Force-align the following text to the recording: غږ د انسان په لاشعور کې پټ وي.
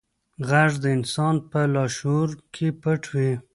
غږ 0.49 0.71
د 0.83 0.85
انسان 0.97 1.35
په 1.49 1.59
لاشعور 1.73 2.29
کې 2.53 2.67
پټ 2.81 3.01
وي. 3.13 3.31